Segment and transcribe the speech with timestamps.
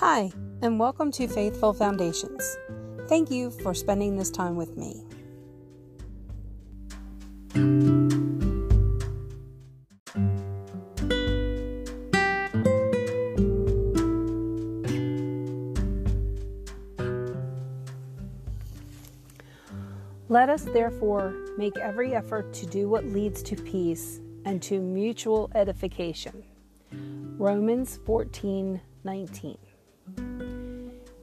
[0.00, 0.30] Hi,
[0.60, 2.58] and welcome to Faithful Foundations.
[3.08, 5.02] Thank you for spending this time with me.
[20.28, 25.50] Let us therefore make every effort to do what leads to peace and to mutual
[25.54, 26.44] edification.
[27.38, 29.65] Romans 14 19.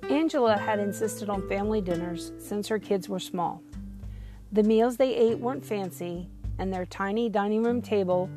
[0.09, 3.61] Angela had insisted on family dinners since her kids were small.
[4.51, 8.29] The meals they ate weren't fancy, and their tiny dining room table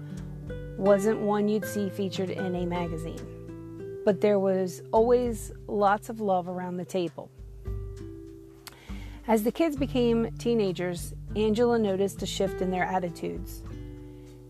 [0.78, 4.00] wasn't one you'd see featured in a magazine.
[4.04, 7.30] But there was always lots of love around the table.
[9.28, 13.64] As the kids became teenagers, Angela noticed a shift in their attitudes.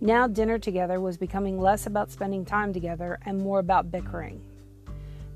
[0.02, 4.43] Now, dinner together was becoming less about spending time together and more about bickering.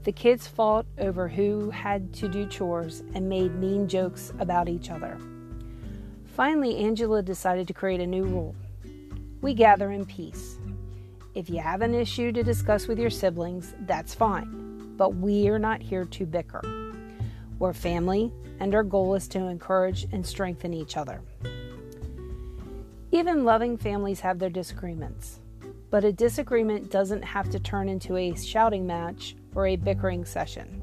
[0.05, 4.91] The kids fought over who had to do chores and made mean jokes about each
[4.91, 5.19] other.
[6.25, 8.55] Finally, Angela decided to create a new rule
[9.43, 10.59] we gather in peace.
[11.35, 15.59] If you have an issue to discuss with your siblings, that's fine, but we are
[15.59, 16.63] not here to bicker.
[17.59, 21.23] We're family, and our goal is to encourage and strengthen each other.
[23.13, 25.41] Even loving families have their disagreements,
[25.91, 30.83] but a disagreement doesn't have to turn into a shouting match or a bickering session.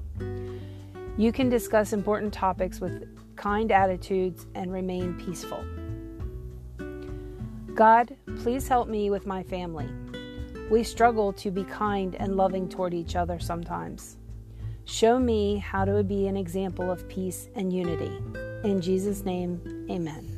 [1.17, 5.63] You can discuss important topics with kind attitudes and remain peaceful.
[7.73, 9.87] God, please help me with my family.
[10.69, 14.17] We struggle to be kind and loving toward each other sometimes.
[14.85, 18.11] Show me how to be an example of peace and unity.
[18.63, 20.37] In Jesus' name, amen.